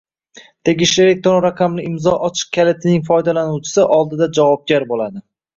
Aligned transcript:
tegishli 0.69 1.03
elektron 1.03 1.37
raqamli 1.45 1.85
imzo 1.89 2.15
ochiq 2.29 2.49
kalitining 2.57 3.05
foydalanuvchisi 3.11 3.87
oldida 3.99 4.33
javobgar 4.41 4.91
bo‘ladi. 4.95 5.25